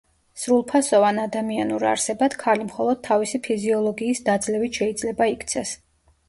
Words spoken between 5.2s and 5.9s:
იქცეს.